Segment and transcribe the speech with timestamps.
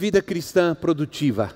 [0.00, 1.52] Vida cristã produtiva.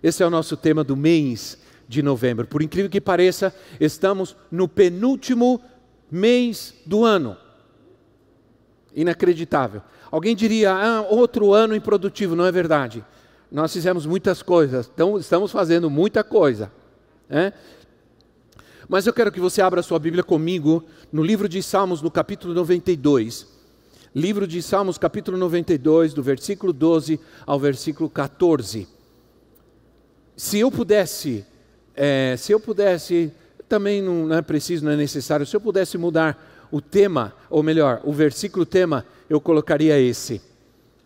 [0.00, 1.58] Esse é o nosso tema do mês
[1.88, 2.46] de novembro.
[2.46, 5.60] Por incrível que pareça, estamos no penúltimo
[6.08, 7.36] mês do ano.
[8.94, 9.82] Inacreditável.
[10.08, 12.36] Alguém diria, ah, outro ano improdutivo.
[12.36, 13.04] Não é verdade.
[13.50, 16.70] Nós fizemos muitas coisas, então estamos fazendo muita coisa.
[17.28, 17.52] Né?
[18.88, 22.54] Mas eu quero que você abra sua Bíblia comigo no livro de Salmos, no capítulo
[22.54, 23.59] 92
[24.14, 28.88] livro de Salmos, capítulo 92, do versículo 12 ao versículo 14.
[30.36, 31.44] Se eu pudesse,
[31.94, 33.32] é, se eu pudesse,
[33.68, 38.00] também não é preciso, não é necessário, se eu pudesse mudar o tema, ou melhor,
[38.04, 40.40] o versículo tema, eu colocaria esse.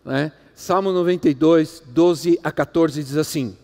[0.03, 0.31] Né?
[0.53, 3.57] Salmo 92, 12 a 14 diz assim: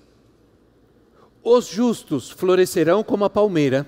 [1.44, 3.88] Os justos florescerão como a palmeira,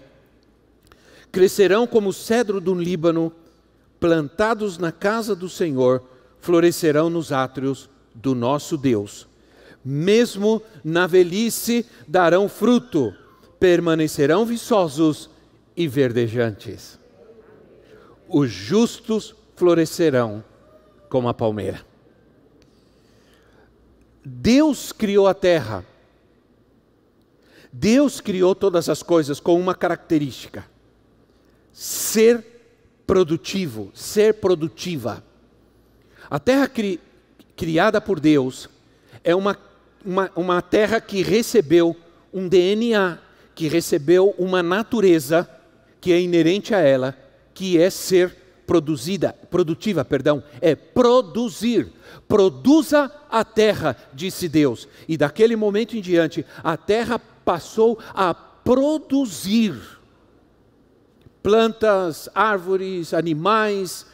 [1.32, 3.34] crescerão como o cedro do Líbano,
[4.04, 6.04] plantados na casa do Senhor,
[6.42, 9.26] florescerão nos átrios do nosso Deus.
[9.82, 13.16] Mesmo na velhice darão fruto,
[13.62, 15.30] permanecerão viçosos
[15.74, 17.00] e verdejantes.
[18.28, 20.44] Os justos florescerão
[21.08, 21.80] como a palmeira.
[24.26, 25.86] Deus criou a terra.
[27.72, 30.66] Deus criou todas as coisas com uma característica:
[31.72, 32.53] ser
[33.14, 35.24] produtivo, ser produtiva.
[36.28, 37.00] A terra cri,
[37.56, 38.68] criada por Deus
[39.24, 39.56] é uma,
[40.04, 41.96] uma, uma terra que recebeu
[42.34, 43.20] um DNA,
[43.54, 45.48] que recebeu uma natureza
[46.02, 47.16] que é inerente a ela,
[47.54, 51.94] que é ser produzida, produtiva, perdão, é produzir.
[52.28, 54.88] Produza a terra, disse Deus.
[55.08, 59.76] E daquele momento em diante, a terra passou a produzir
[61.44, 64.08] plantas, árvores, animais,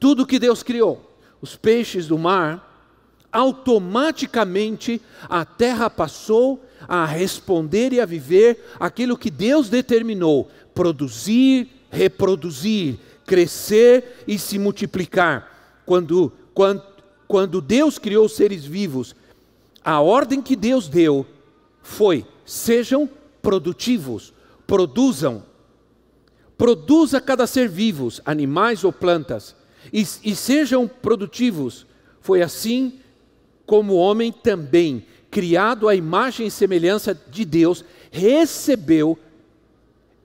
[0.00, 2.72] tudo que Deus criou, os peixes do mar,
[3.30, 12.98] automaticamente a terra passou a responder e a viver aquilo que Deus determinou: produzir, reproduzir,
[13.26, 15.82] crescer e se multiplicar.
[15.84, 16.82] Quando, quando,
[17.28, 19.14] quando Deus criou os seres vivos,
[19.84, 21.26] a ordem que Deus deu
[21.82, 23.08] foi: sejam
[23.42, 24.32] produtivos,
[24.66, 25.42] produzam,
[26.56, 29.56] Produza cada ser vivos, animais ou plantas,
[29.92, 31.86] e, e sejam produtivos.
[32.20, 33.00] Foi assim
[33.66, 39.18] como o homem também, criado à imagem e semelhança de Deus, recebeu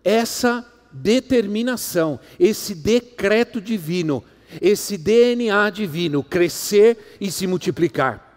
[0.04, 4.24] essa determinação, esse decreto divino,
[4.62, 8.28] esse DNA divino, crescer e se multiplicar.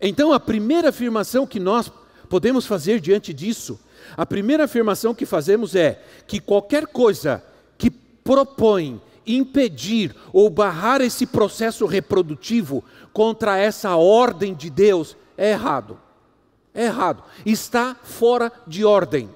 [0.00, 1.90] Então, a primeira afirmação que nós
[2.28, 3.80] podemos fazer diante disso
[4.16, 7.42] a primeira afirmação que fazemos é que qualquer coisa
[7.76, 12.82] que propõe impedir ou barrar esse processo reprodutivo
[13.12, 15.98] contra essa ordem de Deus é errado.
[16.74, 17.22] É errado.
[17.44, 19.28] Está fora de ordem.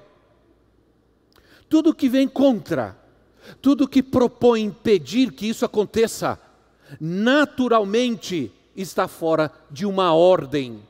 [1.69, 2.97] Tudo que vem contra,
[3.61, 6.39] tudo que propõe impedir que isso aconteça,
[6.99, 10.81] naturalmente está fora de uma ordem.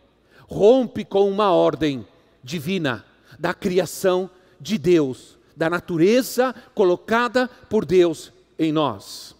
[0.47, 2.05] Rompe com uma ordem
[2.43, 3.05] divina
[3.39, 4.29] da criação
[4.59, 9.35] de Deus, da natureza colocada por Deus em nós.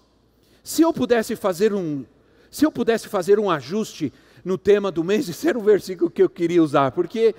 [0.64, 2.06] Se eu pudesse fazer um,
[2.50, 4.14] se eu pudesse fazer um ajuste
[4.46, 7.36] no tema do mês, esse era o versículo que eu queria usar, porque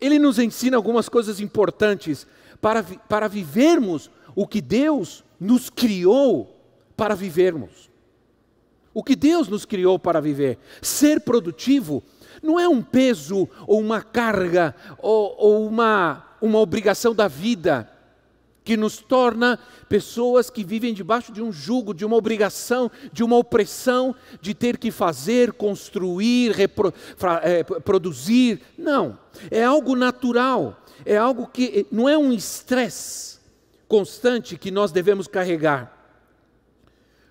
[0.00, 2.26] ele nos ensina algumas coisas importantes
[2.60, 6.56] para, para vivermos o que Deus nos criou
[6.96, 7.90] para vivermos.
[8.92, 10.58] O que Deus nos criou para viver.
[10.80, 12.02] Ser produtivo
[12.42, 17.90] não é um peso ou uma carga ou, ou uma, uma obrigação da vida
[18.66, 23.36] que nos torna pessoas que vivem debaixo de um jugo, de uma obrigação, de uma
[23.36, 26.92] opressão, de ter que fazer, construir, repro,
[27.44, 28.60] é, produzir.
[28.76, 29.16] Não,
[29.52, 33.38] é algo natural, é algo que não é um estresse
[33.86, 35.96] constante que nós devemos carregar.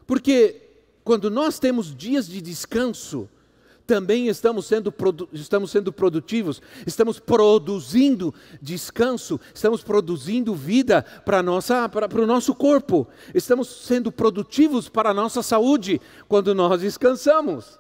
[0.08, 0.62] Porque
[1.04, 3.28] quando nós temos dias de descanso,
[3.86, 4.94] também estamos sendo,
[5.32, 14.12] estamos sendo produtivos, estamos produzindo descanso, estamos produzindo vida para, o nosso corpo, estamos sendo
[14.12, 17.80] produtivos para a nossa saúde quando nós descansamos.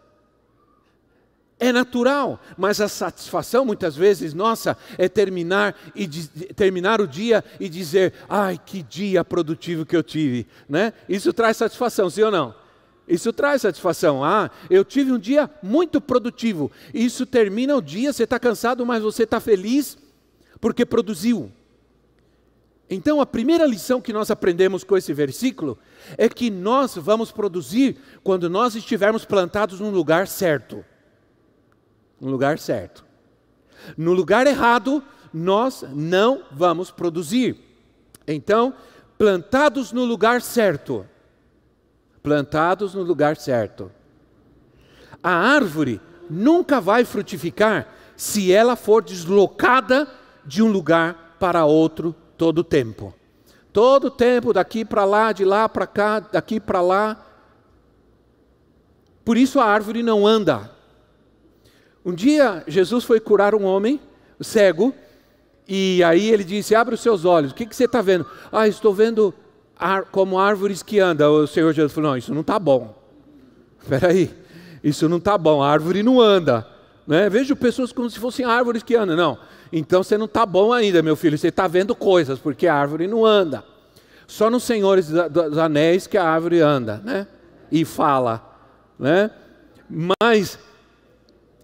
[1.57, 6.05] É natural, mas a satisfação muitas vezes nossa é terminar e
[6.53, 10.91] terminar o dia e dizer: "Ai, que dia produtivo que eu tive", né?
[11.07, 12.64] Isso traz satisfação, sim ou não?
[13.07, 14.23] Isso traz satisfação.
[14.23, 16.71] Ah, eu tive um dia muito produtivo.
[16.93, 19.97] Isso termina o dia, você está cansado, mas você está feliz
[20.59, 21.51] porque produziu.
[22.89, 25.77] Então, a primeira lição que nós aprendemos com esse versículo
[26.17, 30.85] é que nós vamos produzir quando nós estivermos plantados num lugar certo
[32.19, 33.05] no lugar certo.
[33.97, 35.03] No lugar errado,
[35.33, 37.57] nós não vamos produzir.
[38.27, 38.73] Então,
[39.17, 41.05] plantados no lugar certo.
[42.25, 43.91] Plantados no lugar certo.
[45.23, 47.87] A árvore nunca vai frutificar
[48.17, 50.07] se ela for deslocada
[50.43, 53.13] de um lugar para outro todo o tempo.
[53.71, 57.25] Todo o tempo, daqui para lá, de lá para cá, daqui para lá.
[59.23, 60.75] Por isso a árvore não anda,
[62.05, 63.99] um dia Jesus foi curar um homem
[64.39, 64.93] cego
[65.67, 68.27] e aí ele disse: Abre os seus olhos, o que, que você está vendo?
[68.51, 69.33] Ah, estou vendo
[70.11, 71.33] como árvores que andam.
[71.35, 72.95] O Senhor Jesus falou: Não, isso não está bom.
[73.81, 74.33] Espera aí,
[74.83, 76.67] isso não está bom, a árvore não anda.
[77.05, 77.29] Né?
[77.29, 79.15] Vejo pessoas como se fossem árvores que andam.
[79.15, 79.37] Não,
[79.71, 83.07] então você não está bom ainda, meu filho, você está vendo coisas, porque a árvore
[83.07, 83.63] não anda.
[84.27, 87.27] Só nos Senhores dos Anéis que a árvore anda né?
[87.71, 88.57] e fala.
[88.97, 89.29] Né?
[90.19, 90.57] Mas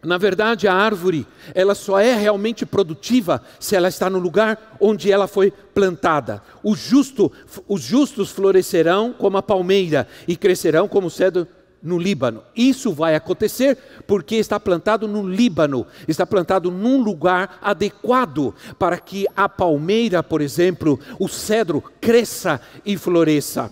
[0.04, 5.12] na verdade, a árvore, ela só é realmente produtiva se ela está no lugar onde
[5.12, 6.42] ela foi plantada.
[6.64, 7.32] O justo,
[7.68, 11.48] os justos florescerão como a palmeira e crescerão como o cedro
[11.84, 12.44] no Líbano.
[12.56, 13.78] Isso vai acontecer
[14.08, 20.42] porque está plantado no Líbano, está plantado num lugar adequado para que a palmeira, por
[20.42, 23.72] exemplo, o cedro cresça e floresça.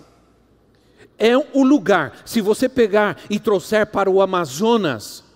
[1.18, 5.29] É o lugar, se você pegar e trouxer para o Amazonas,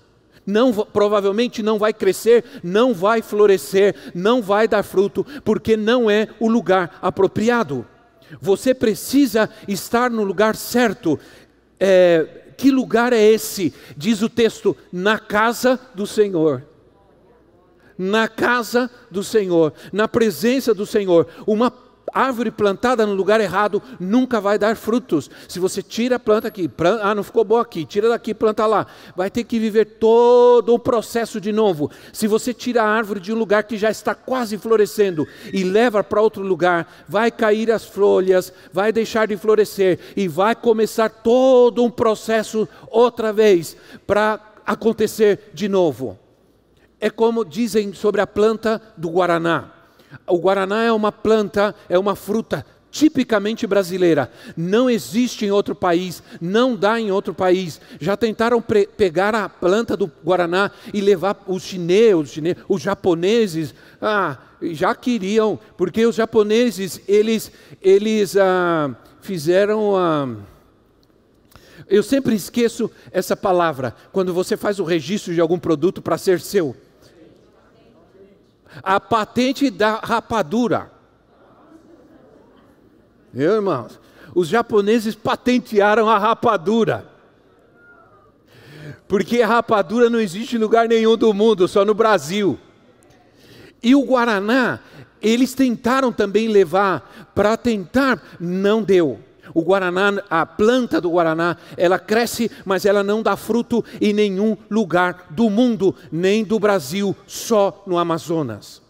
[0.46, 6.28] não, provavelmente não vai crescer, não vai florescer, não vai dar fruto, porque não é
[6.38, 7.86] o lugar apropriado.
[8.40, 11.18] Você precisa estar no lugar certo.
[11.78, 13.72] É, que lugar é esse?
[13.96, 16.64] Diz o texto: na casa do Senhor.
[17.96, 21.72] Na casa do Senhor, na presença do Senhor, uma
[22.12, 25.30] árvore plantada no lugar errado nunca vai dar frutos.
[25.48, 28.66] Se você tira a planta aqui, planta, ah, não ficou boa aqui, tira daqui, planta
[28.66, 28.86] lá,
[29.16, 31.90] vai ter que viver todo o processo de novo.
[32.12, 36.04] Se você tira a árvore de um lugar que já está quase florescendo e leva
[36.04, 41.82] para outro lugar, vai cair as folhas, vai deixar de florescer e vai começar todo
[41.82, 46.18] um processo outra vez para acontecer de novo.
[47.00, 49.70] É como dizem sobre a planta do guaraná.
[50.26, 52.64] O guaraná é uma planta, é uma fruta
[52.94, 54.30] tipicamente brasileira.
[54.56, 57.80] Não existe em outro país, não dá em outro país.
[58.00, 58.62] Já tentaram
[58.96, 66.06] pegar a planta do guaraná e levar os chineses, os, japoneses, ah, já queriam, porque
[66.06, 67.50] os japoneses eles
[67.82, 70.36] eles ah, fizeram ah,
[71.88, 76.40] eu sempre esqueço essa palavra quando você faz o registro de algum produto para ser
[76.40, 76.76] seu
[78.82, 80.90] a patente da rapadura.
[83.32, 84.00] Meu irmãos,
[84.34, 87.08] os japoneses patentearam a rapadura.
[89.08, 92.58] Porque a rapadura não existe em lugar nenhum do mundo, só no Brasil.
[93.82, 94.80] E o Guaraná,
[95.20, 99.20] eles tentaram também levar para tentar, não deu.
[99.52, 104.56] O guaraná, a planta do guaraná, ela cresce, mas ela não dá fruto em nenhum
[104.70, 108.84] lugar do mundo, nem do Brasil, só no Amazonas.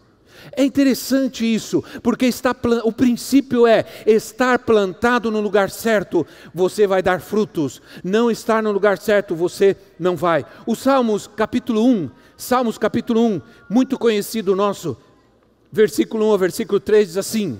[0.51, 7.01] É interessante isso, porque está, o princípio é estar plantado no lugar certo, você vai
[7.01, 7.81] dar frutos.
[8.03, 10.45] Não estar no lugar certo, você não vai.
[10.65, 14.97] O Salmos capítulo 1, Salmos capítulo 1, muito conhecido nosso,
[15.71, 17.59] versículo 1 ao versículo 3 diz assim: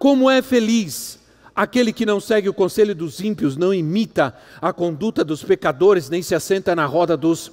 [0.00, 1.20] Como é feliz
[1.54, 6.22] Aquele que não segue o conselho dos ímpios, não imita a conduta dos pecadores, nem
[6.22, 7.52] se assenta na roda dos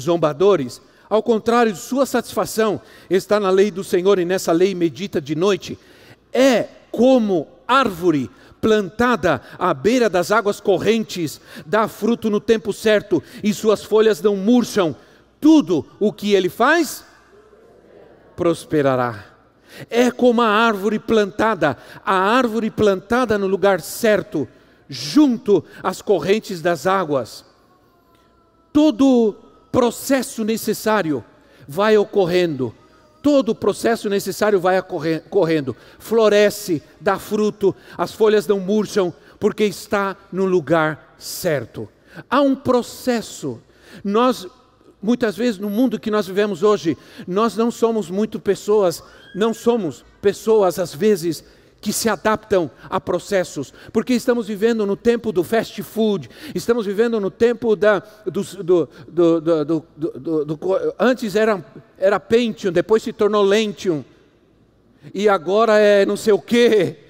[0.00, 0.80] zombadores.
[1.06, 2.80] Ao contrário, sua satisfação
[3.10, 5.78] está na lei do Senhor e nessa lei medita de noite.
[6.32, 13.52] É como árvore plantada à beira das águas correntes, dá fruto no tempo certo e
[13.52, 14.96] suas folhas não murcham.
[15.38, 17.04] Tudo o que ele faz
[18.34, 19.35] prosperará.
[19.90, 24.48] É como a árvore plantada, a árvore plantada no lugar certo,
[24.88, 27.44] junto às correntes das águas.
[28.72, 29.36] Todo
[29.72, 31.24] processo necessário
[31.66, 32.74] vai ocorrendo,
[33.22, 35.76] todo processo necessário vai ocorrendo.
[35.98, 41.88] Floresce, dá fruto, as folhas não murcham, porque está no lugar certo.
[42.30, 43.60] Há um processo
[44.02, 44.46] Nós,
[45.02, 49.02] muitas vezes, no mundo que nós vivemos hoje, nós não somos muito pessoas,
[49.34, 51.44] não somos pessoas, às vezes,
[51.80, 57.20] que se adaptam a processos, porque estamos vivendo no tempo do fast food, estamos vivendo
[57.20, 60.58] no tempo da, do, do, do, do
[60.98, 61.64] antes era,
[61.98, 64.04] era Pentium, depois se tornou Lentium,
[65.14, 67.05] e agora é não sei o quê,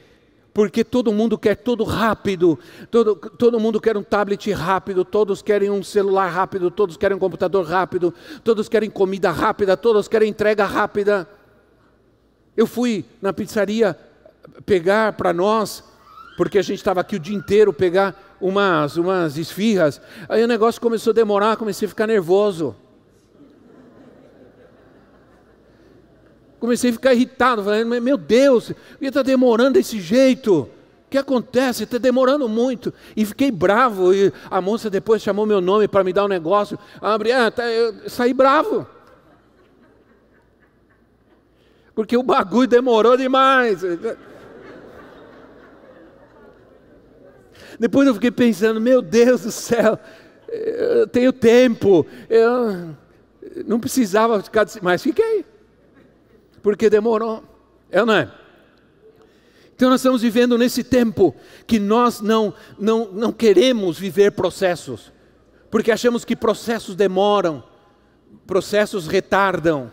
[0.57, 2.59] porque todo mundo quer tudo rápido,
[2.91, 7.21] todo, todo mundo quer um tablet rápido, todos querem um celular rápido, todos querem um
[7.21, 11.29] computador rápido, todos querem comida rápida, todos querem entrega rápida.
[12.57, 13.95] Eu fui na pizzaria
[14.65, 15.85] pegar para nós,
[16.39, 20.81] porque a gente estava aqui o dia inteiro, pegar umas, umas esfirras, aí o negócio
[20.81, 22.75] começou a demorar, comecei a ficar nervoso.
[26.59, 28.71] Comecei a ficar irritado, falando, meu Deus,
[29.01, 30.63] ia estar tá demorando desse jeito.
[31.07, 31.85] O que acontece?
[31.85, 32.93] Está demorando muito.
[33.17, 34.13] E fiquei bravo.
[34.15, 36.79] E a moça depois chamou meu nome para me dar um negócio.
[37.01, 38.87] Abri, ah, tá, eu saí bravo.
[41.95, 43.83] Porque o bagulho demorou demais.
[47.79, 49.99] Depois eu fiquei pensando, meu Deus do céu,
[50.49, 52.07] eu tenho tempo.
[52.29, 52.97] Eu
[53.67, 55.45] não precisava ficar, mas fiquei
[56.67, 57.45] porque demorou.
[57.93, 58.29] É ou não é?
[59.73, 61.33] Então nós estamos vivendo nesse tempo
[61.65, 65.13] que nós não, não, não queremos viver processos,
[65.71, 67.63] porque achamos que processos demoram,
[68.49, 69.93] processos retardam,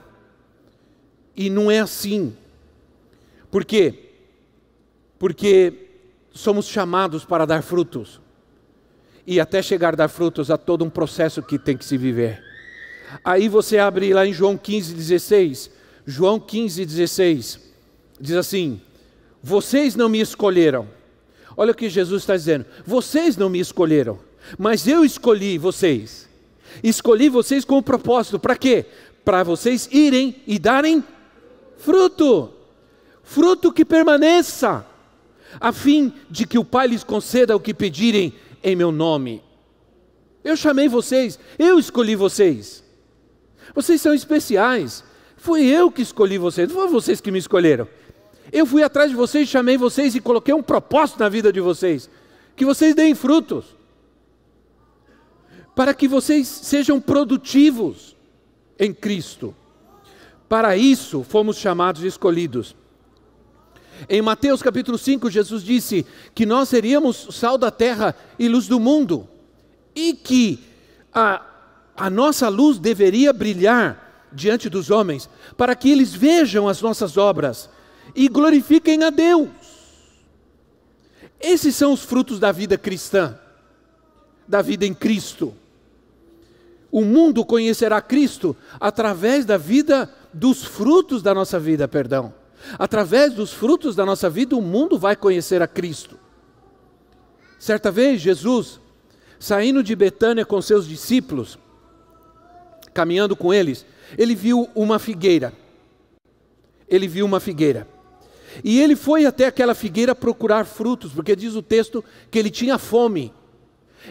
[1.35, 2.35] e não é assim.
[3.51, 4.09] Por quê?
[5.19, 5.91] Porque
[6.31, 8.19] somos chamados para dar frutos,
[9.27, 12.43] e até chegar a dar frutos há todo um processo que tem que se viver.
[13.23, 17.59] Aí você abre lá em João 15, 16, João 15, 16,
[18.19, 18.81] diz assim:
[19.41, 20.87] Vocês não me escolheram.
[21.55, 24.19] Olha o que Jesus está dizendo: Vocês não me escolheram,
[24.57, 26.29] mas eu escolhi vocês.
[26.83, 28.85] Escolhi vocês com o propósito, para quê?
[29.23, 31.03] Para vocês irem e darem
[31.77, 32.51] fruto,
[33.23, 34.85] fruto que permaneça,
[35.59, 38.33] a fim de que o Pai lhes conceda o que pedirem
[38.63, 39.41] em meu nome.
[40.43, 42.83] Eu chamei vocês, eu escolhi vocês.
[43.73, 45.03] Vocês são especiais.
[45.43, 47.85] Fui eu que escolhi vocês, não foram vocês que me escolheram.
[48.49, 52.09] Eu fui atrás de vocês, chamei vocês e coloquei um propósito na vida de vocês:
[52.55, 53.65] que vocês deem frutos,
[55.75, 58.15] para que vocês sejam produtivos
[58.79, 59.53] em Cristo.
[60.47, 62.73] Para isso fomos chamados e escolhidos.
[64.07, 68.79] Em Mateus capítulo 5, Jesus disse que nós seríamos sal da terra e luz do
[68.79, 69.27] mundo,
[69.93, 70.63] e que
[71.13, 71.45] a,
[71.97, 74.02] a nossa luz deveria brilhar
[74.33, 77.69] diante dos homens, para que eles vejam as nossas obras
[78.15, 79.49] e glorifiquem a Deus.
[81.39, 83.37] Esses são os frutos da vida cristã,
[84.47, 85.53] da vida em Cristo.
[86.91, 92.33] O mundo conhecerá Cristo através da vida, dos frutos da nossa vida, perdão.
[92.79, 96.17] Através dos frutos da nossa vida, o mundo vai conhecer a Cristo.
[97.59, 98.79] Certa vez, Jesus,
[99.39, 101.57] saindo de Betânia com seus discípulos,
[102.93, 103.85] caminhando com eles,
[104.17, 105.53] ele viu uma figueira.
[106.87, 107.87] Ele viu uma figueira.
[108.63, 112.77] E ele foi até aquela figueira procurar frutos, porque diz o texto que ele tinha
[112.77, 113.33] fome.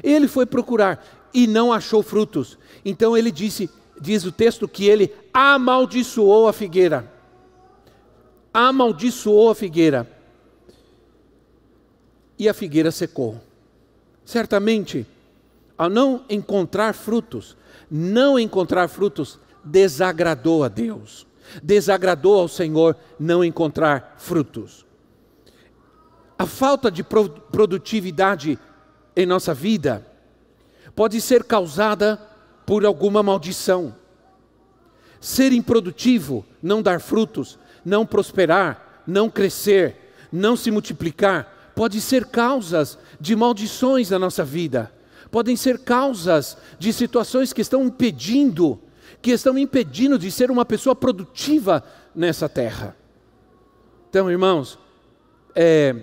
[0.02, 2.58] Ele foi procurar e não achou frutos.
[2.84, 7.10] Então ele disse, diz o texto que ele amaldiçoou a figueira.
[8.52, 10.08] Amaldiçoou a figueira.
[12.38, 13.40] E a figueira secou.
[14.24, 15.06] Certamente,
[15.76, 17.56] ao não encontrar frutos,
[17.90, 21.26] não encontrar frutos, desagradou a Deus,
[21.62, 24.86] desagradou ao Senhor não encontrar frutos.
[26.38, 28.58] A falta de produtividade
[29.14, 30.06] em nossa vida
[30.94, 32.20] pode ser causada
[32.66, 33.94] por alguma maldição.
[35.20, 42.98] Ser improdutivo, não dar frutos, não prosperar, não crescer, não se multiplicar, pode ser causas
[43.20, 44.92] de maldições na nossa vida,
[45.30, 48.80] podem ser causas de situações que estão impedindo
[49.22, 52.96] que estão impedindo de ser uma pessoa produtiva nessa terra.
[54.10, 54.78] Então, irmãos,
[55.54, 55.94] é,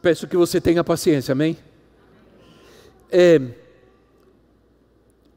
[0.00, 1.56] peço que você tenha paciência, amém?
[3.10, 3.40] É,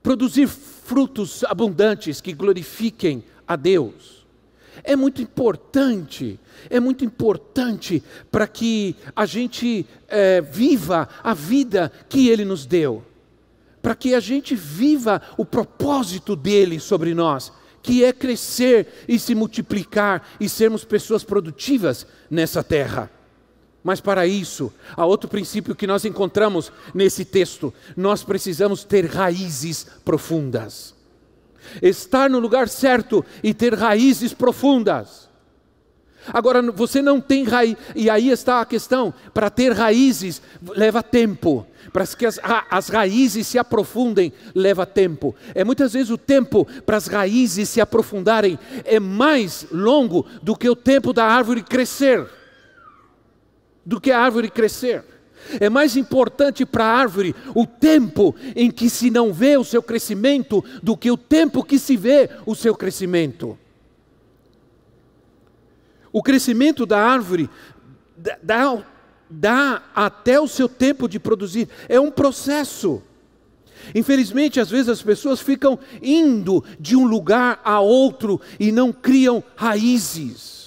[0.01, 4.25] produzir frutos abundantes que glorifiquem a Deus.
[4.83, 12.29] É muito importante, é muito importante para que a gente é, viva a vida que
[12.29, 13.10] Ele nos deu
[13.81, 19.33] para que a gente viva o propósito dele sobre nós, que é crescer e se
[19.33, 23.09] multiplicar e sermos pessoas produtivas nessa terra.
[23.83, 29.87] Mas para isso, há outro princípio que nós encontramos nesse texto: nós precisamos ter raízes
[30.05, 30.93] profundas.
[31.81, 35.30] Estar no lugar certo e ter raízes profundas.
[36.27, 40.41] Agora, você não tem raiz, e aí está a questão: para ter raízes
[40.75, 45.35] leva tempo, para que as, as raízes se aprofundem leva tempo.
[45.55, 50.69] É muitas vezes o tempo para as raízes se aprofundarem é mais longo do que
[50.69, 52.27] o tempo da árvore crescer
[53.85, 55.03] do que a árvore crescer.
[55.59, 59.81] É mais importante para a árvore o tempo em que se não vê o seu
[59.81, 63.57] crescimento do que o tempo que se vê o seu crescimento.
[66.11, 67.49] O crescimento da árvore
[68.41, 68.83] dá,
[69.29, 73.01] dá até o seu tempo de produzir, é um processo.
[73.95, 79.43] Infelizmente, às vezes as pessoas ficam indo de um lugar a outro e não criam
[79.55, 80.61] raízes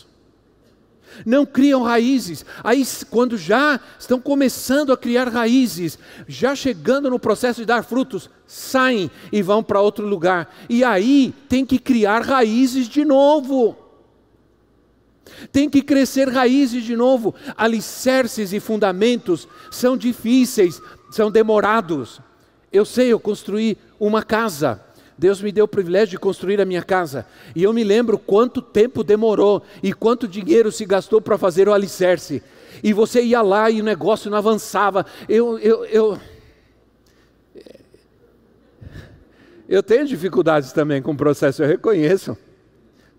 [1.24, 2.44] não criam raízes.
[2.62, 8.30] Aí, quando já estão começando a criar raízes, já chegando no processo de dar frutos,
[8.46, 10.54] saem e vão para outro lugar.
[10.68, 13.76] E aí tem que criar raízes de novo.
[15.52, 17.34] Tem que crescer raízes de novo.
[17.56, 22.20] Alicerces e fundamentos são difíceis, são demorados.
[22.72, 24.80] Eu sei, eu construí uma casa
[25.16, 27.26] Deus me deu o privilégio de construir a minha casa.
[27.54, 31.72] E eu me lembro quanto tempo demorou e quanto dinheiro se gastou para fazer o
[31.72, 32.42] alicerce.
[32.82, 35.06] E você ia lá e o negócio não avançava.
[35.28, 36.18] Eu, eu, eu,
[39.68, 42.36] eu tenho dificuldades também com o processo, eu reconheço.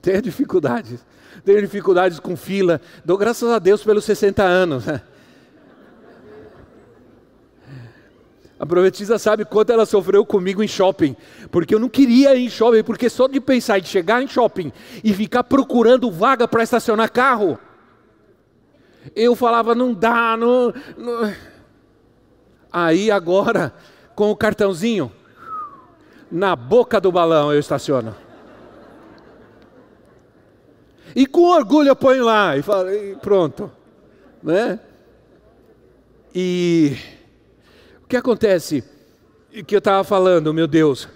[0.01, 1.03] Tenho dificuldades.
[1.45, 2.81] Tenho dificuldades com fila.
[3.05, 4.85] Dou graças a Deus pelos 60 anos.
[8.57, 11.13] A profetisa sabe quanto ela sofreu comigo em shopping,
[11.51, 14.71] porque eu não queria ir em shopping, porque só de pensar em chegar em shopping
[15.03, 17.59] e ficar procurando vaga para estacionar carro,
[19.13, 21.33] eu falava, não dá, não, não.
[22.71, 23.73] Aí agora,
[24.15, 25.11] com o cartãozinho,
[26.31, 28.15] na boca do balão eu estaciono.
[31.15, 32.89] E com orgulho eu ponho lá e, falo,
[33.21, 33.71] pronto.
[34.43, 34.77] Né?
[36.33, 36.97] E
[38.03, 38.83] o que acontece?
[39.65, 41.07] Que eu estava falando, meu Deus.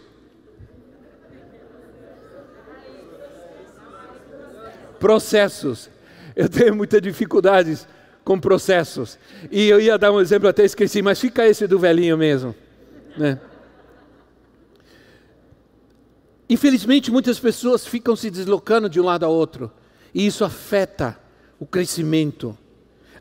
[4.97, 5.89] Processos.
[6.33, 7.85] Eu tenho muitas dificuldades
[8.23, 9.19] com processos.
[9.51, 12.55] E eu ia dar um exemplo, até esqueci, mas fica esse do velhinho mesmo.
[13.17, 13.38] Né?
[16.49, 19.69] Infelizmente, muitas pessoas ficam se deslocando de um lado a outro.
[20.13, 21.17] E isso afeta
[21.60, 22.58] o crescimento.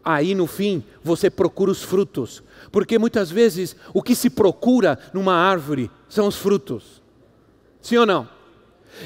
[0.05, 2.43] Aí, no fim, você procura os frutos.
[2.71, 7.03] Porque muitas vezes o que se procura numa árvore são os frutos.
[7.81, 8.29] Sim ou não?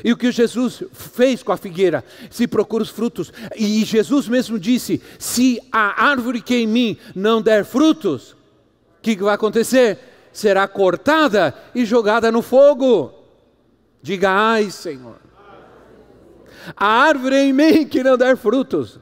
[0.04, 3.32] E o que Jesus fez com a figueira, se procura os frutos.
[3.56, 8.32] E Jesus mesmo disse: se a árvore que em mim não der frutos,
[8.98, 9.98] o que vai acontecer?
[10.32, 13.12] Será cortada e jogada no fogo.
[14.00, 15.20] Diga, ai Senhor.
[16.76, 18.98] A árvore em mim que não der frutos,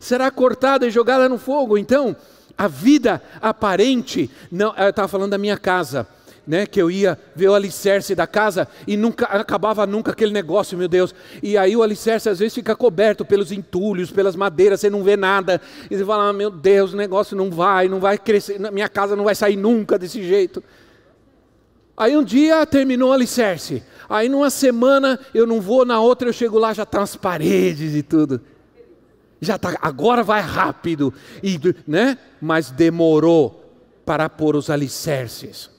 [0.00, 1.76] será cortada e jogada no fogo.
[1.76, 2.16] Então,
[2.56, 6.06] a vida aparente, não, eu estava falando da minha casa,
[6.46, 10.78] né, que eu ia ver o alicerce da casa e nunca acabava nunca aquele negócio,
[10.78, 11.14] meu Deus.
[11.42, 15.14] E aí o alicerce às vezes fica coberto pelos entulhos, pelas madeiras, você não vê
[15.14, 15.60] nada.
[15.90, 19.14] E você fala: ah, "Meu Deus, o negócio não vai, não vai crescer, minha casa
[19.14, 20.64] não vai sair nunca desse jeito".
[21.98, 23.82] Aí um dia terminou o alicerce.
[24.08, 27.94] Aí numa semana eu não vou, na outra eu chego lá já tá as paredes
[27.94, 28.40] e tudo
[29.40, 32.18] já tá, agora vai rápido, e, né?
[32.40, 33.64] mas demorou
[34.04, 35.70] para pôr os alicerces.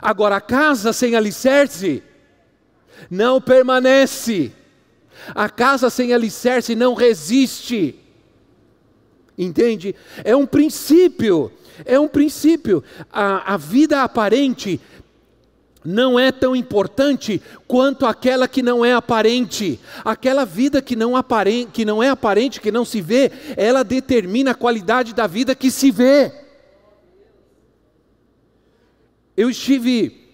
[0.00, 2.02] Agora, a casa sem alicerce
[3.10, 4.52] não permanece,
[5.34, 7.98] a casa sem alicerce não resiste.
[9.36, 9.94] Entende?
[10.24, 11.52] É um princípio,
[11.84, 12.82] é um princípio.
[13.12, 14.80] A, a vida aparente
[15.84, 19.80] não é tão importante quanto aquela que não é aparente.
[20.04, 24.50] Aquela vida que não, aparente, que não é aparente, que não se vê, ela determina
[24.50, 26.32] a qualidade da vida que se vê.
[29.36, 30.28] Eu estive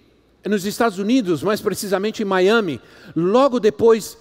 [0.45, 2.81] nos Estados Unidos, mais precisamente em Miami,
[3.15, 4.17] logo depois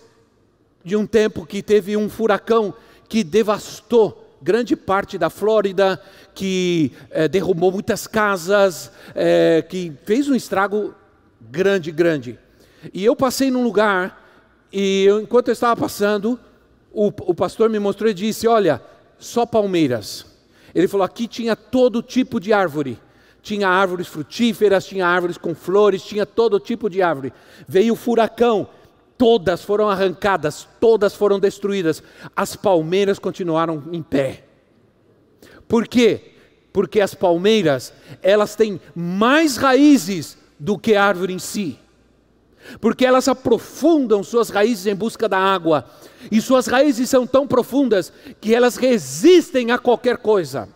[0.84, 2.74] de um tempo que teve um furacão
[3.10, 6.00] que devastou grande parte da Flórida,
[6.36, 10.94] que é, derrubou muitas casas, é, que fez um estrago
[11.50, 12.40] grande, grande.
[12.94, 14.24] E eu passei num lugar,
[14.72, 16.40] e eu, enquanto eu estava passando,
[16.92, 18.82] o, o pastor me mostrou e disse: Olha,
[19.18, 20.26] só palmeiras.
[20.74, 23.00] Ele falou: aqui tinha todo tipo de árvore.
[23.42, 27.32] Tinha árvores frutíferas, tinha árvores com flores, tinha todo tipo de árvore.
[27.68, 28.68] Veio o furacão,
[29.18, 32.02] todas foram arrancadas, todas foram destruídas.
[32.36, 34.46] As palmeiras continuaram em pé.
[35.68, 36.34] Por quê?
[36.74, 41.78] Porque as palmeiras, elas têm mais raízes do que a árvore em si.
[42.82, 45.86] Porque elas aprofundam suas raízes em busca da água.
[46.32, 50.68] E suas raízes são tão profundas que elas resistem a qualquer coisa.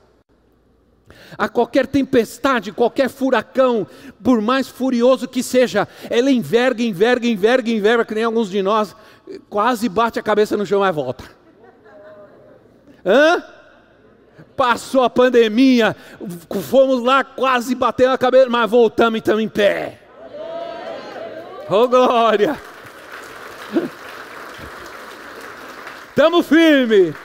[1.35, 3.87] A qualquer tempestade, qualquer furacão,
[4.23, 8.95] por mais furioso que seja, ela enverga, enverga, enverga, enverga, que nem alguns de nós,
[9.49, 11.23] quase bate a cabeça no chão e volta.
[13.03, 13.43] Hã?
[14.59, 15.95] Passou a pandemia,
[16.63, 20.01] fomos lá, quase bateu a cabeça, mas voltamos e estamos em pé.
[21.69, 22.59] Oh glória!
[26.09, 27.15] Estamos firmes.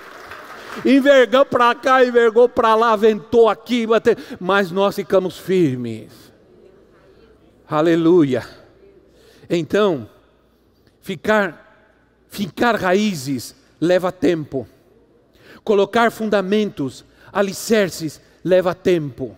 [0.84, 6.12] Envergou para cá, envergou para lá, ventou aqui, bateu, mas nós ficamos firmes.
[7.68, 8.46] Aleluia.
[9.50, 10.08] Então,
[11.00, 14.68] ficar, ficar raízes leva tempo.
[15.64, 19.36] Colocar fundamentos, alicerces, leva tempo.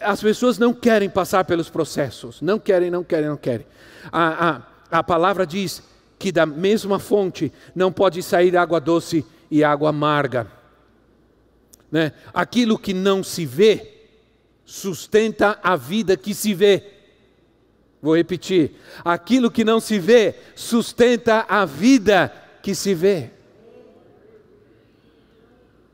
[0.00, 3.66] As pessoas não querem passar pelos processos, não querem, não querem, não querem.
[4.10, 4.48] A,
[4.90, 5.82] a, a palavra diz
[6.18, 10.50] que da mesma fonte não pode sair água doce e água amarga.
[11.90, 12.12] Né?
[12.32, 13.92] Aquilo que não se vê
[14.64, 16.84] sustenta a vida que se vê.
[18.00, 18.72] Vou repetir:
[19.04, 22.32] aquilo que não se vê sustenta a vida
[22.62, 23.30] que se vê.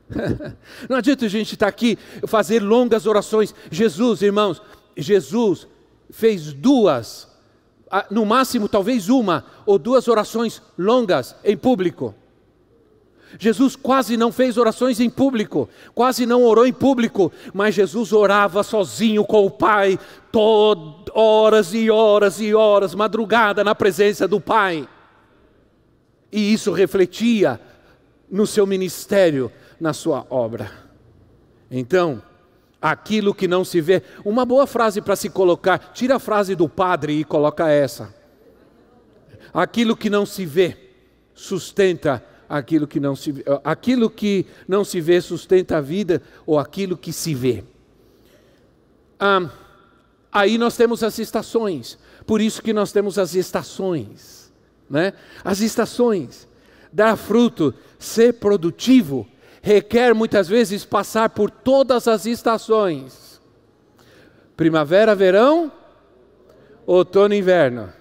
[0.89, 3.53] Não adianta a gente estar aqui fazer longas orações.
[3.71, 4.61] Jesus, irmãos,
[4.95, 5.67] Jesus
[6.09, 7.27] fez duas,
[8.09, 12.15] no máximo talvez uma ou duas orações longas em público.
[13.37, 18.63] Jesus quase não fez orações em público, quase não orou em público, mas Jesus orava
[18.63, 19.99] sozinho com o Pai,
[21.13, 24.87] horas e horas e horas, madrugada na presença do Pai.
[26.31, 27.59] E isso refletia
[28.31, 30.71] no seu ministério, na sua obra.
[31.71, 32.21] Então,
[32.81, 36.67] aquilo que não se vê, uma boa frase para se colocar, tira a frase do
[36.67, 38.13] padre e coloca essa.
[39.53, 40.77] Aquilo que não se vê
[41.33, 46.97] sustenta aquilo que não se aquilo que não se vê sustenta a vida ou aquilo
[46.97, 47.63] que se vê.
[49.19, 49.49] Ah,
[50.31, 51.97] aí nós temos as estações.
[52.25, 54.51] Por isso que nós temos as estações,
[54.89, 55.13] né?
[55.43, 56.47] As estações
[56.91, 59.27] dar fruto, ser produtivo
[59.61, 63.41] requer muitas vezes passar por todas as estações:
[64.55, 65.71] primavera, verão,
[66.85, 67.91] outono e inverno.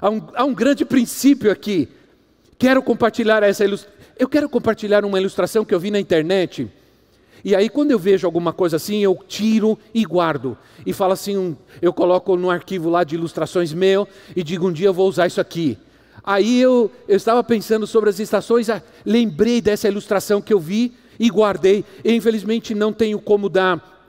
[0.00, 1.88] Há um, há um grande princípio aqui.
[2.58, 3.98] Quero compartilhar essa ilustração.
[4.18, 6.70] Eu quero compartilhar uma ilustração que eu vi na internet.
[7.42, 10.58] E aí, quando eu vejo alguma coisa assim, eu tiro e guardo.
[10.84, 14.72] E falo assim: um, eu coloco no arquivo lá de ilustrações meu e digo: um
[14.72, 15.78] dia eu vou usar isso aqui.
[16.22, 20.92] Aí eu, eu estava pensando sobre as estações, ah, lembrei dessa ilustração que eu vi
[21.18, 21.84] e guardei.
[22.04, 24.00] E, infelizmente não tenho como dar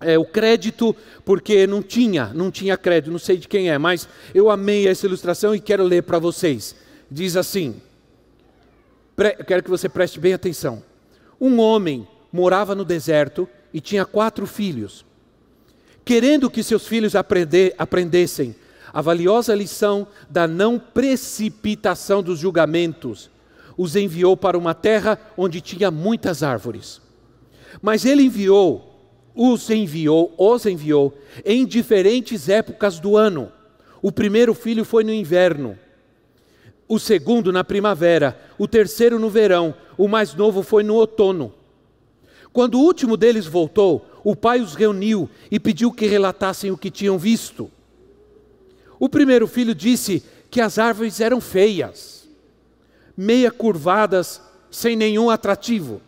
[0.00, 4.08] é, o crédito, porque não tinha, não tinha crédito, não sei de quem é, mas
[4.34, 6.74] eu amei essa ilustração e quero ler para vocês.
[7.10, 7.80] Diz assim:
[9.14, 10.82] pre, quero que você preste bem atenção.
[11.40, 15.04] Um homem morava no deserto e tinha quatro filhos.
[16.04, 18.54] Querendo que seus filhos aprender, aprendessem
[18.92, 23.30] a valiosa lição da não precipitação dos julgamentos,
[23.76, 27.00] os enviou para uma terra onde tinha muitas árvores.
[27.80, 33.50] Mas ele enviou, os enviou, os enviou em diferentes épocas do ano.
[34.02, 35.78] O primeiro filho foi no inverno,
[36.90, 41.54] o segundo na primavera, o terceiro no verão, o mais novo foi no outono.
[42.52, 46.90] Quando o último deles voltou, o pai os reuniu e pediu que relatassem o que
[46.90, 47.70] tinham visto.
[49.00, 52.28] O primeiro filho disse que as árvores eram feias,
[53.16, 56.02] meia curvadas, sem nenhum atrativo.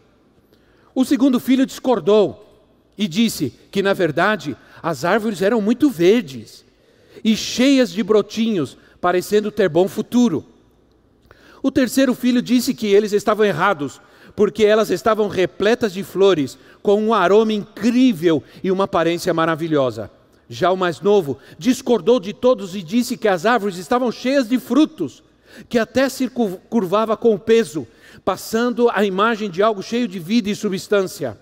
[0.94, 2.62] O segundo filho discordou
[2.98, 6.66] e disse que, na verdade, as árvores eram muito verdes
[7.24, 10.44] e cheias de brotinhos, parecendo ter bom futuro.
[11.62, 14.02] O terceiro filho disse que eles estavam errados,
[14.36, 20.10] porque elas estavam repletas de flores, com um aroma incrível e uma aparência maravilhosa.
[20.48, 24.58] Já o mais novo discordou de todos e disse que as árvores estavam cheias de
[24.58, 25.22] frutos,
[25.68, 27.86] que até se curvava com o peso,
[28.24, 31.38] passando a imagem de algo cheio de vida e substância.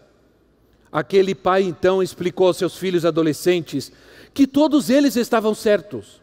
[0.92, 3.92] Aquele pai então explicou aos seus filhos adolescentes
[4.34, 6.20] que todos eles estavam certos.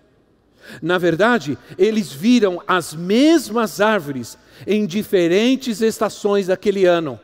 [0.81, 7.19] Na verdade, eles viram as mesmas árvores em diferentes estações daquele ano.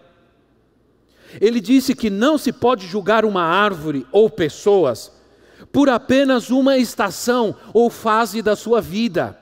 [1.41, 5.11] Ele disse que não se pode julgar uma árvore ou pessoas
[5.73, 9.37] por apenas uma estação ou fase da sua vida.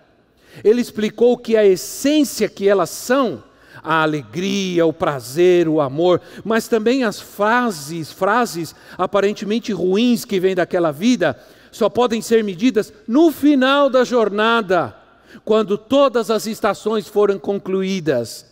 [0.64, 3.44] Ele explicou que a essência que elas são
[3.84, 10.56] a alegria, o prazer, o amor, mas também as frases, frases aparentemente ruins que vêm
[10.56, 11.38] daquela vida,
[11.72, 14.96] só podem ser medidas no final da jornada,
[15.44, 18.46] quando todas as estações foram concluídas.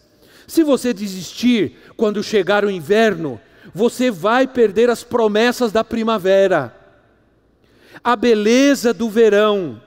[0.48, 3.40] Se você desistir quando chegar o inverno,
[3.74, 6.76] você vai perder as promessas da primavera,
[8.04, 9.82] a beleza do verão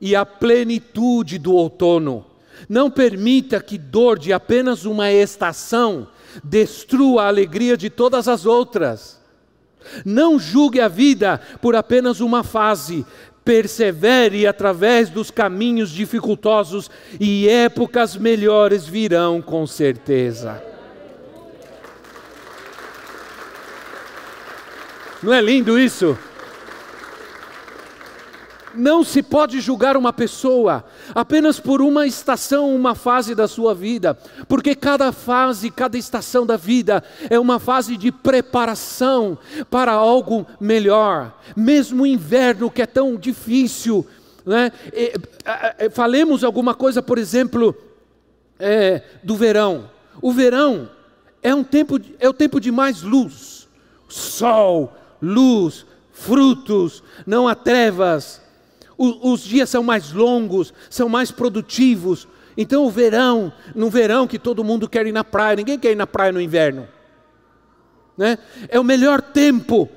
[0.00, 2.24] e a plenitude do outono.
[2.68, 6.08] Não permita que dor de apenas uma estação
[6.42, 9.18] destrua a alegria de todas as outras.
[10.04, 13.06] Não julgue a vida por apenas uma fase.
[13.44, 20.62] Persevere através dos caminhos dificultosos e épocas melhores virão com certeza.
[25.22, 26.16] Não é lindo isso?
[28.78, 34.14] Não se pode julgar uma pessoa apenas por uma estação, uma fase da sua vida,
[34.46, 39.36] porque cada fase, cada estação da vida é uma fase de preparação
[39.68, 41.36] para algo melhor.
[41.56, 44.06] Mesmo o inverno que é tão difícil,
[44.46, 44.70] né?
[45.92, 47.74] Falemos alguma coisa, por exemplo,
[48.60, 49.90] é, do verão.
[50.22, 50.88] O verão
[51.42, 53.68] é um tempo, é o tempo de mais luz,
[54.08, 58.46] sol, luz, frutos, não há trevas
[58.98, 62.26] os dias são mais longos, são mais produtivos.
[62.56, 65.96] Então o verão, no verão que todo mundo quer ir na praia, ninguém quer ir
[65.96, 66.88] na praia no inverno.
[68.16, 68.36] Né?
[68.68, 69.88] É o melhor tempo.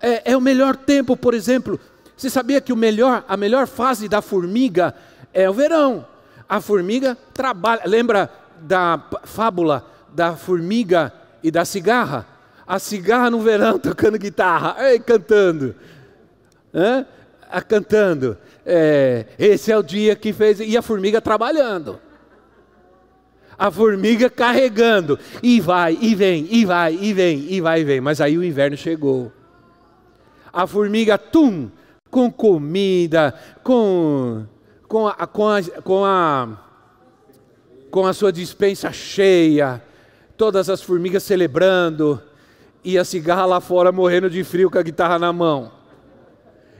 [0.00, 1.78] É, é o melhor tempo, por exemplo.
[2.16, 4.94] Você sabia que o melhor, a melhor fase da formiga
[5.32, 6.04] é o verão.
[6.48, 7.82] A formiga trabalha.
[7.86, 8.30] Lembra
[8.60, 12.26] da fábula da formiga e da cigarra?
[12.66, 15.74] A cigarra no verão tocando guitarra, ei, cantando.
[16.74, 17.06] Hã?
[17.60, 18.36] Cantando.
[18.64, 20.60] É, esse é o dia que fez.
[20.60, 22.00] E a formiga trabalhando.
[23.58, 25.18] A formiga carregando.
[25.42, 28.00] E vai, e vem, e vai, e vem, e vai, e vem.
[28.00, 29.32] Mas aí o inverno chegou.
[30.52, 31.70] A formiga, tum,
[32.10, 34.44] com comida, com,
[34.86, 36.48] com, a, com, a, com, a,
[37.90, 39.82] com a sua dispensa cheia.
[40.36, 42.20] Todas as formigas celebrando.
[42.82, 45.83] E a cigarra lá fora morrendo de frio com a guitarra na mão.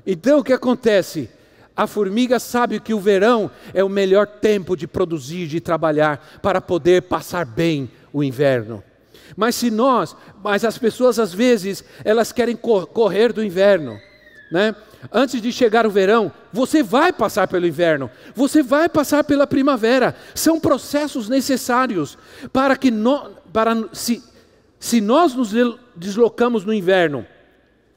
[0.06, 1.30] Então o que acontece?
[1.76, 6.60] A formiga sabe que o verão é o melhor tempo de produzir, de trabalhar, para
[6.60, 8.82] poder passar bem o inverno.
[9.36, 13.98] Mas se nós, mas as pessoas às vezes, elas querem correr do inverno,
[14.52, 14.74] né?
[15.12, 20.14] Antes de chegar o verão, você vai passar pelo inverno, você vai passar pela primavera.
[20.34, 22.16] São processos necessários
[22.52, 24.22] para que no, para se,
[24.78, 25.50] se nós nos
[25.94, 27.26] deslocamos no inverno,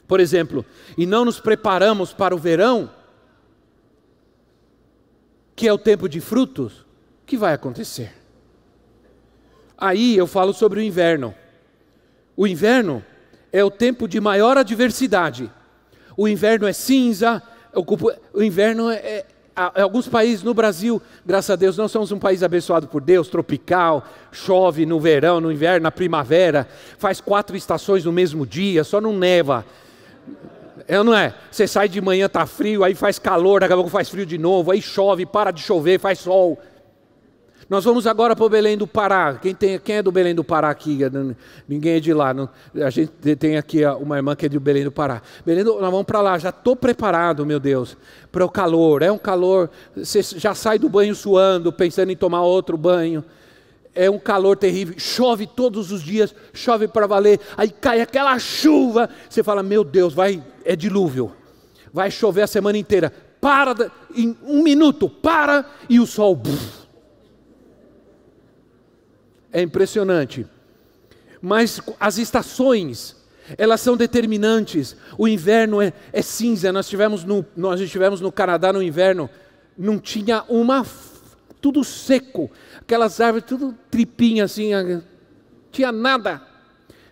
[0.08, 0.66] por exemplo,
[0.98, 2.90] e não nos preparamos para o verão,
[5.56, 6.82] que é o tempo de frutos,
[7.24, 8.14] o que vai acontecer?
[9.78, 11.36] Aí eu falo sobre o inverno.
[12.36, 13.04] O inverno
[13.52, 15.52] é o tempo de maior adversidade.
[16.16, 17.44] O inverno é cinza,
[18.34, 19.26] o inverno é,
[19.76, 23.28] é alguns países no Brasil, graças a Deus, não somos um país abençoado por Deus,
[23.28, 26.68] tropical, chove no verão, no inverno, na primavera,
[26.98, 29.66] faz quatro estações no mesmo dia, só não neva.
[30.88, 31.34] É ou não é?
[31.52, 34.38] Você sai de manhã, tá frio, aí faz calor, daqui a pouco faz frio de
[34.38, 36.58] novo, aí chove, para de chover, faz sol.
[37.70, 39.38] Nós vamos agora para o Belém do Pará.
[39.42, 41.00] Quem, tem, quem é do Belém do Pará aqui?
[41.68, 42.34] Ninguém é de lá.
[42.34, 45.22] Não, a gente tem aqui uma irmã que é do Belém do Pará.
[45.46, 46.38] Belém do, nós vamos para lá.
[46.38, 47.98] Já estou preparado, meu Deus,
[48.32, 49.02] para o calor.
[49.02, 49.70] É um calor.
[49.94, 53.22] Você já sai do banho suando, pensando em tomar outro banho
[53.98, 59.10] é um calor terrível, chove todos os dias, chove para valer, aí cai aquela chuva,
[59.28, 61.36] você fala, meu Deus, vai, é dilúvio,
[61.92, 66.88] vai chover a semana inteira, para, em um minuto, para, e o sol, buf.
[69.52, 70.46] é impressionante,
[71.42, 73.16] mas as estações,
[73.58, 78.72] elas são determinantes, o inverno é, é cinza, nós tivemos, no, nós estivemos no Canadá
[78.72, 79.28] no inverno,
[79.76, 80.86] não tinha uma,
[81.62, 84.72] tudo seco, aquelas árvores tudo tripinha assim,
[85.72, 86.42] tinha nada,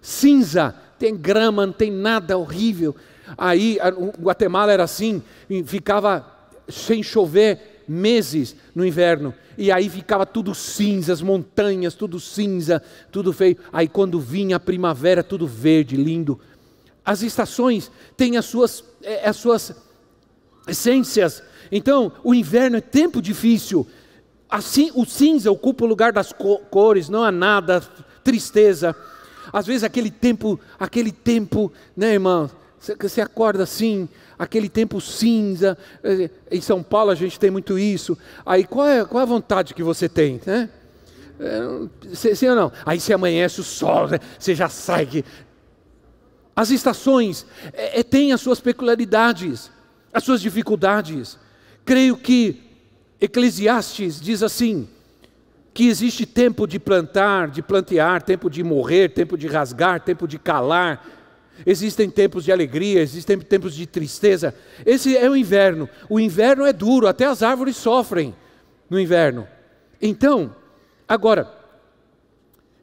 [0.01, 2.95] cinza, tem grama, não tem nada, horrível.
[3.37, 5.21] Aí o Guatemala era assim,
[5.65, 6.25] ficava
[6.69, 12.81] sem chover meses no inverno, e aí ficava tudo cinza, as montanhas, tudo cinza,
[13.11, 13.57] tudo feio.
[13.71, 16.39] Aí quando vinha a primavera, tudo verde, lindo.
[17.03, 19.75] As estações têm as suas, eh, as suas
[20.67, 21.43] essências.
[21.71, 23.87] Então, o inverno é tempo difícil,
[24.49, 26.33] Assim, o cinza ocupa o lugar das
[26.69, 27.81] cores, não há nada,
[28.23, 28.95] tristeza.
[29.51, 32.49] Às vezes aquele tempo, aquele tempo, né, irmão?
[32.99, 35.77] Você acorda assim, aquele tempo cinza.
[36.03, 38.17] Eh, em São Paulo a gente tem muito isso.
[38.45, 40.69] Aí qual é, qual é a vontade que você tem, né?
[42.13, 42.71] sim ou não?
[42.85, 44.19] Aí se amanhece o sol, né?
[44.39, 45.05] você já sai.
[45.05, 45.25] Que...
[46.55, 49.69] As estações é, é, têm as suas peculiaridades,
[50.13, 51.37] as suas dificuldades.
[51.83, 52.64] Creio que
[53.19, 54.87] Eclesiastes diz assim:
[55.75, 60.39] que existe tempo de plantar, de plantear, tempo de morrer, tempo de rasgar, tempo de
[60.39, 61.05] calar.
[61.65, 64.55] Existem tempos de alegria, existem tempos de tristeza.
[64.85, 65.89] Esse é o inverno.
[66.09, 68.33] O inverno é duro, até as árvores sofrem
[68.89, 69.45] no inverno.
[70.01, 70.55] Então,
[71.05, 71.51] agora,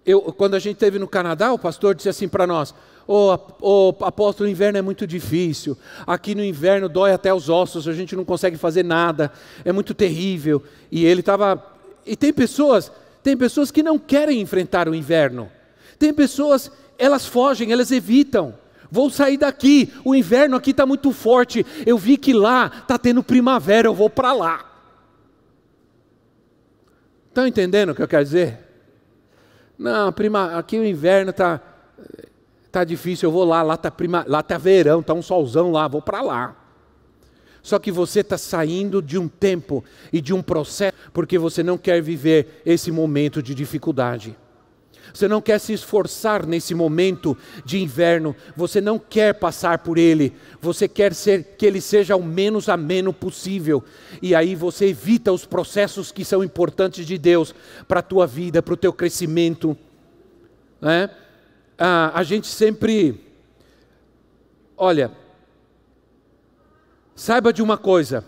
[0.04, 2.74] eu, quando a gente esteve no Canadá, o pastor disse assim para nós:
[3.06, 5.76] Ô oh, oh, apóstolo, o inverno é muito difícil.
[6.06, 9.32] Aqui no inverno dói até os ossos, a gente não consegue fazer nada,
[9.64, 10.62] é muito terrível.
[10.90, 11.64] E ele estava.
[12.04, 12.90] E tem pessoas,
[13.22, 15.50] tem pessoas que não querem enfrentar o inverno.
[15.98, 18.54] Tem pessoas, elas fogem, elas evitam.
[18.90, 21.64] Vou sair daqui, o inverno aqui está muito forte.
[21.86, 24.68] Eu vi que lá está tendo primavera, eu vou para lá.
[27.28, 28.61] Estão entendendo o que eu quero dizer?
[29.78, 31.60] Não, prima, aqui o inverno está
[32.70, 35.86] tá difícil, eu vou lá, lá está prima, lá tá verão, está um solzão lá,
[35.86, 36.56] vou para lá.
[37.62, 41.78] Só que você está saindo de um tempo e de um processo porque você não
[41.78, 44.36] quer viver esse momento de dificuldade.
[45.12, 50.34] Você não quer se esforçar nesse momento de inverno, você não quer passar por ele,
[50.60, 53.84] você quer ser que ele seja o menos ameno possível.
[54.20, 57.54] E aí você evita os processos que são importantes de Deus
[57.86, 59.76] para a tua vida, para o teu crescimento.
[60.80, 61.10] Né?
[61.78, 63.20] Ah, a gente sempre,
[64.76, 65.10] olha,
[67.14, 68.24] saiba de uma coisa: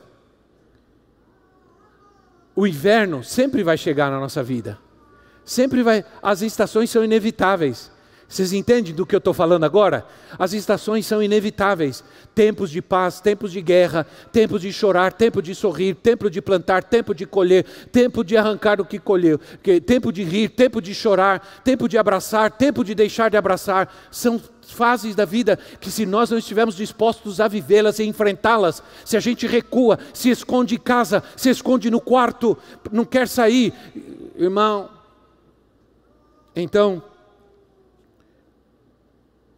[2.55, 4.79] o inverno sempre vai chegar na nossa vida.
[5.45, 7.93] Sempre vai, as estações são inevitáveis.
[8.27, 10.05] Vocês entendem do que eu estou falando agora?
[10.39, 12.03] As estações são inevitáveis.
[12.35, 16.83] Tempos de paz, tempos de guerra, tempos de chorar, tempo de sorrir, tempo de plantar,
[16.83, 19.39] tempo de colher, tempo de arrancar o que colheu,
[19.87, 23.95] tempo de rir, tempo de chorar, tempo de abraçar, tempo de deixar de abraçar.
[24.11, 29.17] São fases da vida que, se nós não estivermos dispostos a vivê-las e enfrentá-las, se
[29.17, 32.59] a gente recua, se esconde em casa, se esconde no quarto,
[32.91, 33.73] não quer sair,
[34.37, 34.89] irmão,
[36.57, 37.03] então,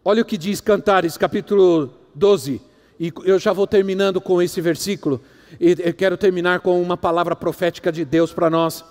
[0.04, 2.60] olha o que diz Cantares, capítulo 12,
[2.98, 5.20] e eu já vou terminando com esse versículo,
[5.60, 8.84] e quero terminar com uma palavra profética de Deus para nós.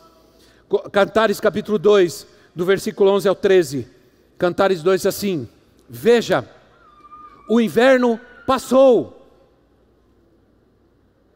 [0.92, 3.88] Cantares, capítulo 2, do versículo 11 ao 13.
[4.38, 5.48] Cantares 2 assim:
[5.90, 6.48] Veja,
[7.50, 9.28] o inverno passou.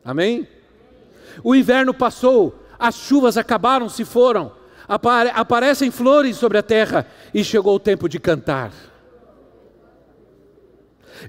[0.03, 0.47] Amém?
[1.43, 4.51] O inverno passou, as chuvas acabaram, se foram,
[4.89, 8.71] apare aparecem flores sobre a terra e chegou o tempo de cantar.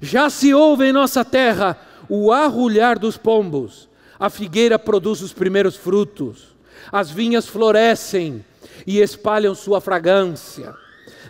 [0.01, 1.77] Já se ouve em nossa terra
[2.09, 3.87] o arrulhar dos pombos,
[4.19, 6.55] a figueira produz os primeiros frutos,
[6.91, 8.43] as vinhas florescem
[8.87, 10.73] e espalham sua fragrância.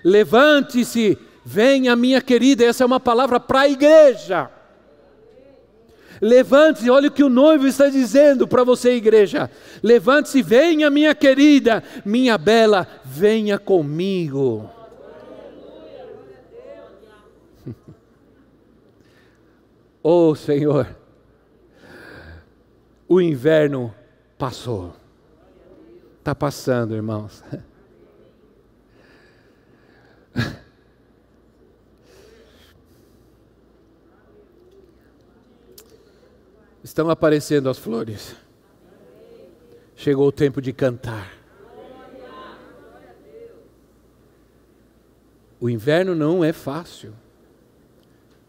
[0.03, 4.49] Levante-se, venha, minha querida, essa é uma palavra para a igreja.
[6.21, 9.49] Levante-se, olha o que o noivo está dizendo para você, igreja.
[9.81, 14.69] Levante-se, venha, minha querida, minha bela, venha comigo.
[20.03, 20.95] Oh Senhor,
[23.07, 23.93] o inverno
[24.35, 24.95] passou.
[26.17, 27.43] Está passando, irmãos.
[36.91, 38.35] Estão aparecendo as flores.
[39.95, 41.31] Chegou o tempo de cantar.
[45.57, 47.13] O inverno não é fácil.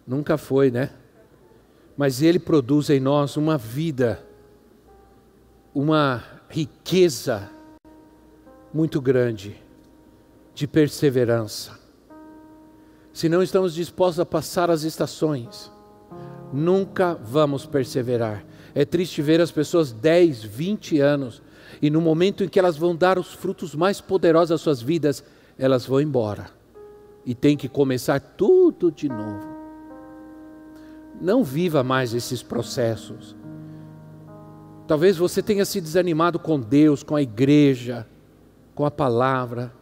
[0.04, 0.90] Nunca foi, né?
[1.96, 4.26] Mas ele produz em nós uma vida,
[5.72, 7.48] uma riqueza
[8.74, 9.56] muito grande
[10.52, 11.78] de perseverança.
[13.12, 15.70] Se não estamos dispostos a passar as estações,
[16.52, 18.44] nunca vamos perseverar.
[18.74, 21.42] É triste ver as pessoas 10, 20 anos
[21.80, 25.24] e no momento em que elas vão dar os frutos mais poderosos das suas vidas,
[25.58, 26.50] elas vão embora
[27.24, 29.52] e tem que começar tudo de novo.
[31.20, 33.36] Não viva mais esses processos.
[34.86, 38.06] Talvez você tenha se desanimado com Deus, com a igreja,
[38.74, 39.72] com a palavra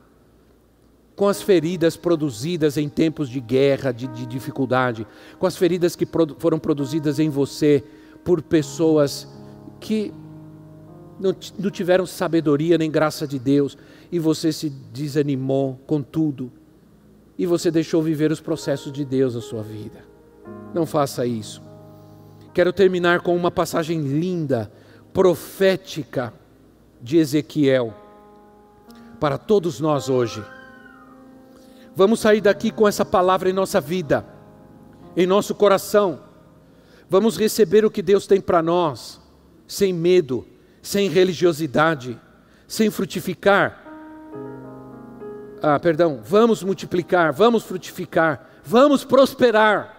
[1.20, 5.06] com as feridas produzidas em tempos de guerra, de, de dificuldade,
[5.38, 7.84] com as feridas que produ foram produzidas em você
[8.24, 9.28] por pessoas
[9.78, 10.14] que
[11.20, 13.76] não, não tiveram sabedoria nem graça de Deus,
[14.10, 16.50] e você se desanimou com tudo,
[17.36, 20.02] e você deixou viver os processos de Deus na sua vida.
[20.72, 21.60] Não faça isso.
[22.54, 24.72] Quero terminar com uma passagem linda,
[25.12, 26.32] profética
[26.98, 27.94] de Ezequiel
[29.20, 30.42] para todos nós hoje.
[32.00, 34.24] Vamos sair daqui com essa palavra em nossa vida,
[35.14, 36.20] em nosso coração.
[37.10, 39.20] Vamos receber o que Deus tem para nós,
[39.68, 40.46] sem medo,
[40.80, 42.18] sem religiosidade,
[42.66, 43.84] sem frutificar.
[45.60, 49.94] Ah, perdão, vamos multiplicar, vamos frutificar, vamos prosperar.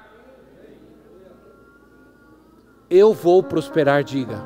[2.89, 4.43] Eu vou prosperar, diga.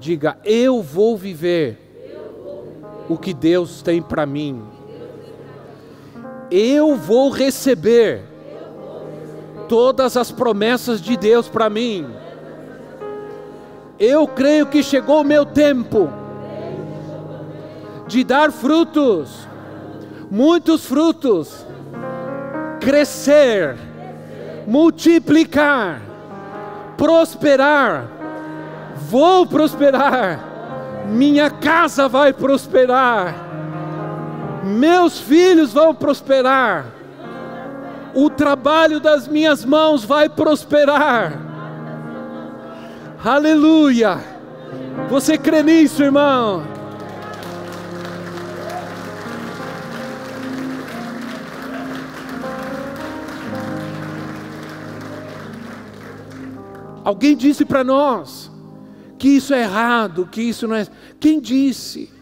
[0.00, 1.78] Diga, eu vou viver
[3.08, 4.73] o que Deus tem para mim.
[6.56, 8.22] Eu vou receber
[9.68, 12.06] todas as promessas de Deus para mim.
[13.98, 16.08] Eu creio que chegou o meu tempo
[18.06, 19.48] de dar frutos,
[20.30, 21.66] muitos frutos,
[22.80, 23.76] crescer,
[24.64, 26.00] multiplicar,
[26.96, 28.06] prosperar.
[29.10, 30.54] Vou prosperar
[31.06, 33.34] minha casa vai prosperar,
[34.64, 36.86] meus filhos vão prosperar,
[38.14, 41.40] o trabalho das minhas mãos vai prosperar.
[43.24, 44.18] Aleluia!
[45.08, 46.64] Você crê nisso, irmão?
[57.04, 58.50] Alguém disse para nós,
[59.18, 60.86] que isso é errado, que isso não é.
[61.20, 62.13] Quem disse?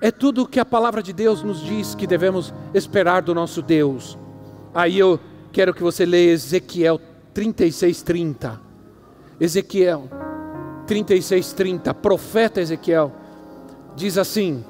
[0.00, 3.60] É tudo o que a palavra de Deus nos diz que devemos esperar do nosso
[3.60, 4.16] Deus.
[4.74, 5.18] Aí eu
[5.52, 7.00] quero que você leia Ezequiel
[7.34, 8.60] 36:30.
[9.40, 10.08] Ezequiel
[10.86, 13.12] 36:30, profeta Ezequiel
[13.96, 14.64] diz assim: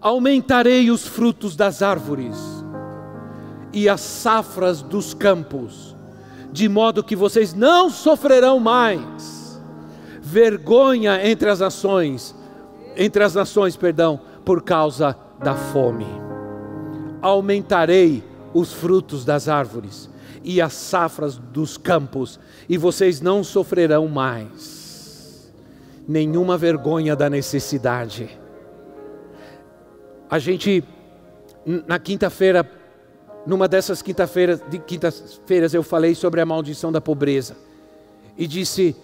[0.00, 2.36] Aumentarei os frutos das árvores
[3.72, 5.94] e as safras dos campos,
[6.52, 9.44] de modo que vocês não sofrerão mais
[10.20, 12.34] vergonha entre as nações,
[12.96, 16.06] entre as nações, perdão, por causa da fome.
[17.20, 18.22] Aumentarei
[18.52, 20.08] os frutos das árvores
[20.42, 22.38] e as safras dos campos,
[22.68, 25.52] e vocês não sofrerão mais
[26.06, 28.38] nenhuma vergonha da necessidade.
[30.28, 30.84] A gente
[31.86, 32.68] na quinta-feira,
[33.46, 37.56] numa dessas quinta-feiras, de quintas-feiras eu falei sobre a maldição da pobreza
[38.36, 38.94] e disse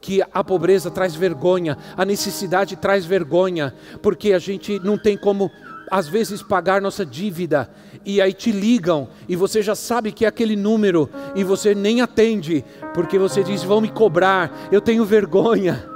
[0.00, 5.50] que a pobreza traz vergonha, a necessidade traz vergonha, porque a gente não tem como
[5.90, 7.70] às vezes pagar nossa dívida
[8.04, 12.00] e aí te ligam e você já sabe que é aquele número e você nem
[12.00, 15.86] atende porque você diz vão me cobrar, eu tenho vergonha,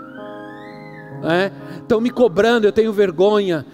[1.83, 2.01] estão é?
[2.01, 3.67] me cobrando, eu tenho vergonha.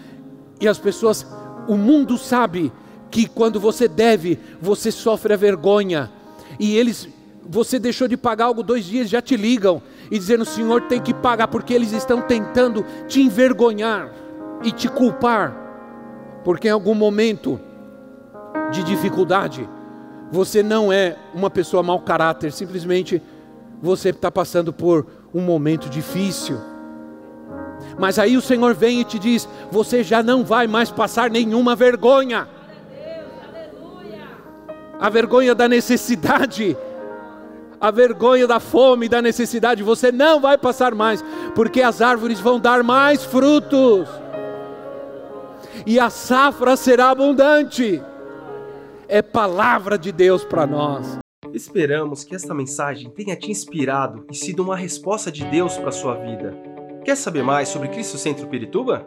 [0.61, 1.27] E as pessoas,
[1.69, 2.73] o mundo sabe
[3.11, 6.11] que quando você deve você sofre a vergonha.
[6.59, 7.09] E eles
[7.49, 9.81] você deixou de pagar algo dois dias já te ligam
[10.11, 14.11] e dizendo: o Senhor tem que pagar, porque eles estão tentando te envergonhar
[14.63, 15.55] e te culpar,
[16.45, 17.61] porque em algum momento
[18.71, 19.69] de dificuldade,
[20.31, 23.23] você não é uma pessoa mau caráter, simplesmente
[23.81, 26.59] você está passando por um momento difícil.
[27.99, 31.75] Mas aí o Senhor vem e te diz: você já não vai mais passar nenhuma
[31.77, 32.49] vergonha.
[34.99, 36.77] A vergonha da necessidade,
[37.81, 41.25] a vergonha da fome, da necessidade, você não vai passar mais,
[41.55, 44.09] porque as árvores vão dar mais frutos,
[45.87, 48.03] e a safra será abundante.
[49.09, 51.19] É palavra de Deus para nós.
[51.53, 55.93] Esperamos que esta mensagem tenha te inspirado e sido uma resposta de Deus para a
[55.93, 56.57] sua vida.
[57.05, 59.07] Quer saber mais sobre Cristo Centro Pirituba?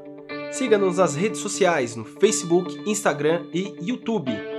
[0.51, 4.58] Siga-nos nas redes sociais no Facebook, Instagram e YouTube